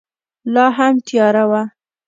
[0.53, 1.61] لا هم تیاره وه.